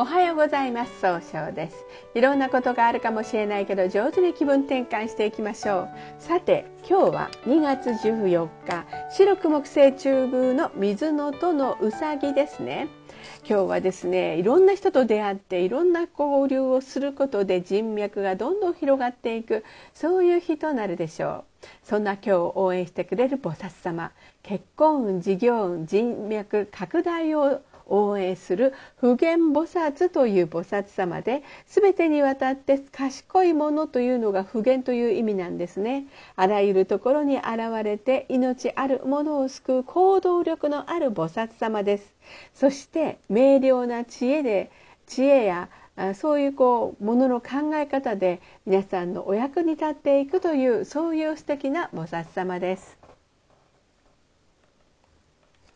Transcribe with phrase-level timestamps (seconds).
[0.00, 1.00] おはようございます。
[1.00, 1.84] 総称です。
[2.14, 5.88] いろんなことがあるかもしれないけど上手に気分転換していきましょう。
[6.20, 12.86] さて今日は2月14日白く木星中宮の水のとのうさぎですね。
[13.40, 21.66] 今日はですねいろんな人と出会っていろんな交流をすることで人脈がどんどん広がっていくそういう日となるでしょう。
[21.82, 24.12] そんな今日応援してくれる菩薩様
[24.44, 36.06] 結婚運事業運人脈拡大を応援する普賢菩薩という菩薩様で全てにわたって賢いものというのが普賢という意味なんですね
[36.36, 37.46] あらゆるところに現
[37.82, 42.14] れて命あるものを救う行動力のある菩薩様です
[42.54, 44.70] そして明瞭な知恵で
[45.06, 45.68] 知恵や
[46.14, 52.97] そういうこうものの考え方で皆さんのお役に立っていくというそういう素敵な菩薩様です。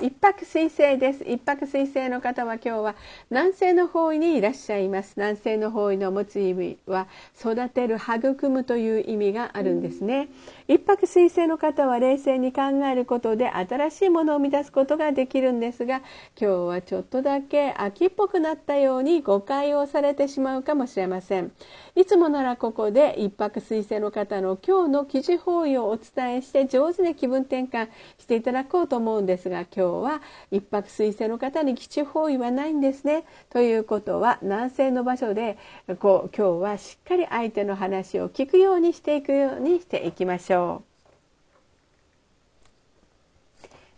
[0.00, 1.24] 一泊水星です。
[1.24, 2.94] 一泊水星の方は今日は
[3.30, 5.14] 南西の方位にいらっしゃいます。
[5.16, 10.28] 南西の方位の持つ意味は育てる育むという意味があるんですね。
[10.70, 16.02] 一泊水星の方は冷静に考えることで新しいものを生み出すことができるんですが
[16.38, 21.52] 今日はちょっとだけ秋っぽくなったように誤解をされてしまうかもしれません
[21.96, 33.24] いつもならここで一泊水星の方の今日の記事方位をお伝えして上手に気分転換していただこうと思うんですが今日は一泊水星の方に基地方位はないんですね？
[33.48, 35.56] ということは南西の場所で
[35.98, 40.57] こう今日はしっかり相手の話を聞くようにしていくようにしていきましょう。
[40.58, 40.87] 해요.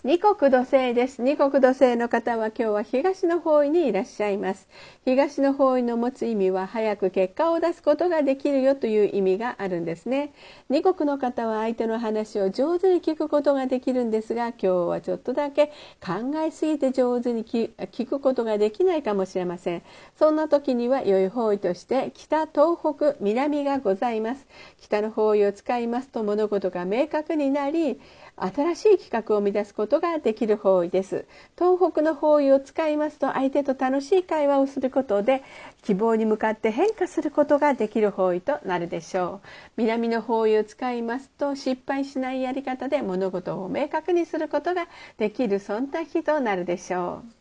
[0.03, 1.21] 二国土星です。
[1.21, 4.67] 二国土星の方は今日は東の方位にいらっしゃいます。
[5.05, 10.33] 東の方位の持つ意味は早く結果を出すことができるよという意味があるんですね。
[10.71, 15.67] 二国の方は相手の話を上手に聞くことができるんですが今日はちょっとだけ
[16.03, 19.83] 考えすぎて上手に聞くことができないかもしれません。
[20.19, 24.47] そんな時には良い方位として北東北南がございます。
[24.81, 28.01] 北の方位を使いますと物事が明確になり
[28.41, 31.27] 新しい企画を生み出すことができる方位です。
[31.59, 35.43] 東北の方位を使いますと相手と楽しい会話をすることで
[35.83, 39.49] 希望に向かって変化することができる方位となるでしょう。
[39.77, 47.40] 南の方位を使いますと失敗しないやり方で物事を明確にすることができるそんな日となるでしょう。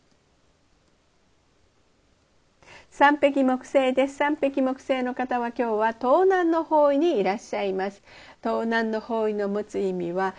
[2.90, 4.16] 三匹木星です。
[4.16, 8.02] 三匹木星の方は今日は東南の方位にいらっしゃいます。
[8.42, 10.34] 東南の方位の持つ意味は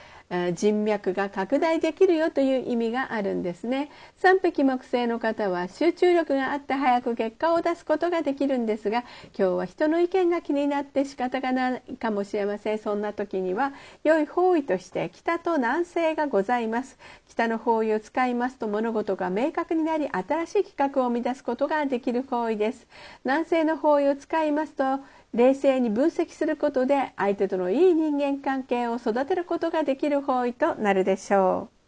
[0.54, 3.90] 人脈が拡大できるよという意味があるんですね。
[4.18, 9.04] 三匹木星の方は集中力があって早く結果を出すことができるんですが
[9.38, 12.80] 今日は人の意見が気になって仕方がないかもしれません。
[12.80, 13.74] そんな時には
[14.04, 16.98] 良い方位として北と南西がございます。
[17.28, 22.88] 北の方位を使いますと物事が明確になり新しい企画を生み出すことができる方位です
[23.24, 25.00] 南西の方位を使いますと
[25.34, 31.81] 冷静に分析することで相手とのいい人間関係を育てることができる方位となるでしょう。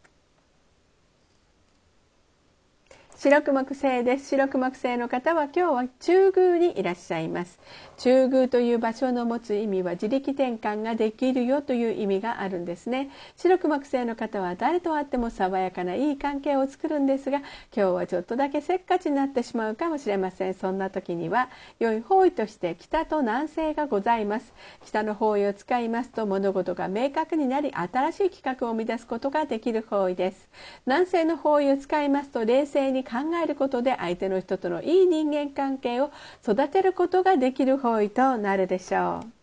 [3.16, 4.30] 白く木星です。
[4.30, 7.60] 白く木星の方は今日は中宮にいらっしゃいます。
[7.98, 13.12] 中宮という場所の持つ意味は自力転換ができるよという意味があるんですね。
[13.38, 20.54] 白く木星の方は誰と会っても爽やかないい関係を作るんですが今日はちょっとだけせっかちになってしまうかもしれません。
[20.54, 24.54] そんな時には良い方位として北と南西がございます。
[24.84, 30.50] 北の方位を使いますと物事が明確になり新しい企画を生み出すことができる方位です。
[30.86, 36.12] 南西の方位を使いますと冷静考えることで相手の人とのいい人間関係を
[36.44, 39.43] 育てることができる方位となるでしょう。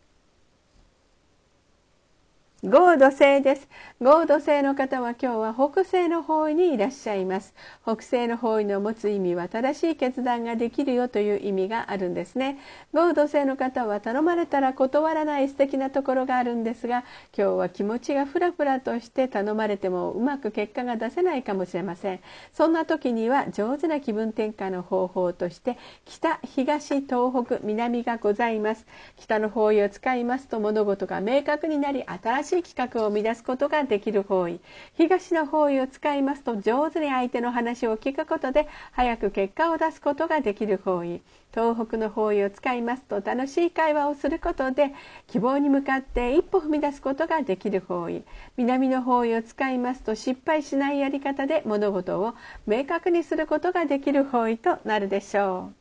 [2.63, 3.69] 合土星です。
[4.03, 7.55] 合土星の方は今日は北西の方位にいらっしゃいます。
[7.85, 12.59] 北西の方位の持つ意味は正しい決断ができるよという意味があるんですね。
[12.93, 17.05] 合土星の方は頼まれたら断らない素敵なところがあるんですが、
[17.35, 22.21] 今日は気持ちがふらふらとして頼まれてもうまく結果が出せないかもしれません。
[22.53, 28.85] そんな時には上手な気分転換の方法として北、東、東北、南がございます。
[29.17, 34.61] 北の方位を使いますと物事が明確になり新しいしい企画を生み出すことができる方位。
[34.95, 41.23] 東の方位を使いますと上手に相手の話を聞くことで早く結果を出すことができる方位。
[41.53, 44.93] 東北の方位を使いますと楽しい会話をすることで
[45.29, 48.25] 希望に向かって一歩踏み出すことができる方位。
[48.57, 52.35] 南の方位を使いますと失敗しないやり方で物事を
[52.67, 55.80] 明確にすることができる方位となるでしょう。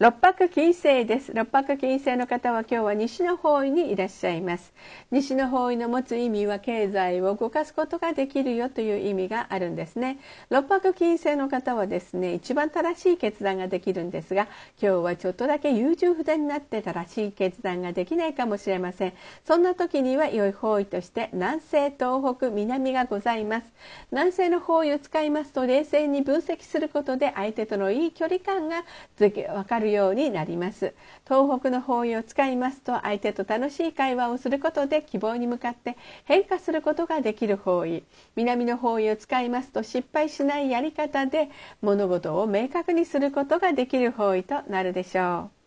[0.00, 1.34] 六白金星です。
[1.34, 4.72] 六白金星の方は今日は西の方位にいらっしゃいます。
[5.10, 10.20] 西の方位の持つ意味は経済を動かすことができるよという意味があるんですね。
[10.50, 14.46] 六白金星の方はですね一番正しい決断ができるんですが
[14.80, 19.14] 今日はちょっとだけ優柔不断になって正しい決断ができないかもしれません。
[19.48, 23.66] そんな時には良い方位として南西東北南がございます。
[24.12, 28.84] 南西の方位を使いますと冷静に分析することで相手とのいい距離感が
[29.18, 30.94] 分かるるようになります。
[31.26, 38.04] 東北の方位を使いますと相手と楽しい会話をすることで希望に向かって変化することができる方位。
[38.36, 41.48] 南の方位を使いますと失敗しないやり方で
[41.80, 45.58] 物事を明確にすることができる方位となるでしょう。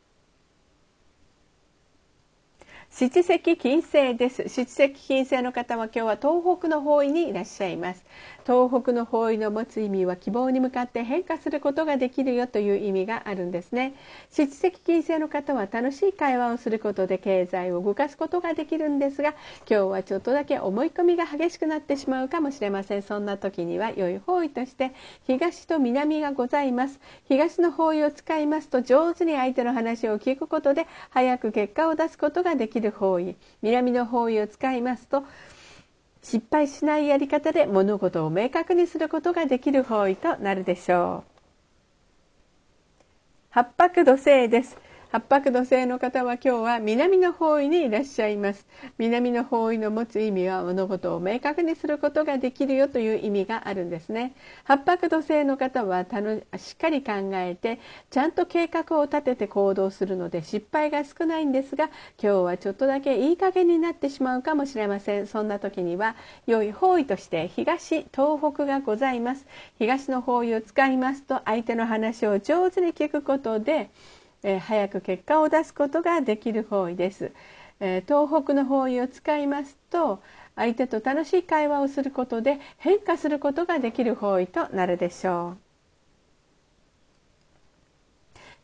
[2.93, 4.49] 七石金星です。
[4.49, 8.03] 七石金星の方は今日は東北の方位にいらっしゃいます。
[8.51, 13.93] 東北の方位の持つ意味は希望に向かって変化することができるよという意味があるんですね。
[14.29, 19.35] 七石金星の方は楽しい会話をすることで経済を動かすことができるんですが
[19.69, 23.03] 今日はちょっとだけ思い込みが激しくなってしまうかもしれません。
[23.03, 24.91] そんな時には良い方位として
[25.27, 26.99] 東と南がございます。
[27.29, 33.37] 東の方位を使いますと上手に相手の話を聞くことで早く結果を出すことができる方位。
[33.61, 35.23] 南の方位を使いますと
[36.23, 41.31] 失敗しないやり方で物事を明確にすることができる方位となるでしょう。
[43.49, 44.77] 八白土星です。
[45.11, 48.65] 八白土星の方は今日は南の方位にいらっしゃいます。
[48.97, 54.33] 南の方位の持つ意味は物事を明確にすることができるよという意味があるんですね。
[54.63, 65.27] 八白土星の方はしっかり考えてちゃんと計画を立てて行動するので失敗が少ないんですが今日はちょっとだけいい加減になってしまうかもしれません。
[65.27, 66.15] そんな時には
[66.47, 69.45] 良い方位として東東北がございます。
[69.77, 73.89] 東の方位を使いますと相手の話を上手に聞くことで
[74.43, 77.31] えー、早く結果を出すことができる方位です、
[77.79, 80.21] えー、東北の方位を使いますと
[80.55, 85.70] 相手と楽しい会話をすることで変化することができる方位となるでしょう。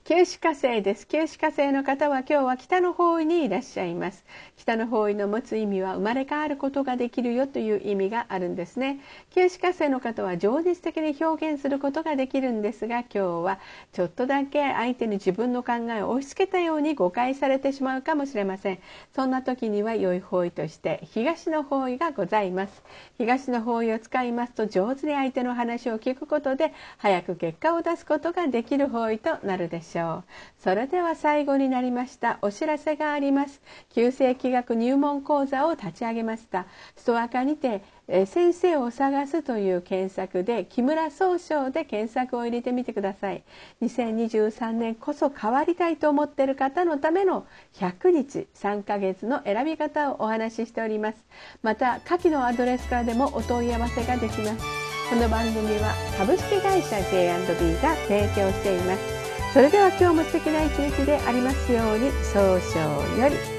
[0.08, 1.06] 九死火星です。
[1.06, 4.24] 九死火星の方は今日は北の方位にいらっしゃいます。
[4.56, 9.02] 北の方位の持つ意味は生まれ変わることができるよという意味があるんですね。
[9.32, 13.60] 九死火星の方は情実的に表現することができるんですが、今日は
[13.92, 18.80] ちょっとだけ相手に自分の考えを押し付けたように誤解されてしまうかもしれません。
[19.14, 22.82] そんな時には良い方位として東の方位がございます。
[23.18, 29.97] 東の方位を使いますと上手に相手の話を聞くことで早く結果を出すことができる方位となるでしょう。
[30.00, 30.24] ょう。
[30.60, 32.40] それでは最後になりました。
[32.42, 33.62] お知らせがあります。
[33.90, 36.66] 旧世紀学入門講座を立ち上げました。
[36.96, 37.82] ストア化にて
[38.26, 43.44] 先生を探すという検索で木村総称で検索を入れてみてください。
[43.82, 47.46] 2023年こそ変わりたいと思っている方のための
[47.76, 51.26] 100日3ヶ月の選び方をお話ししております。
[51.62, 54.88] また下記のアドレスからでもお問い合わせができます。
[55.10, 59.17] この番組は株式会社 J&B が提供しています。
[59.58, 63.57] それでは今日も素敵な一日でありますように早々より。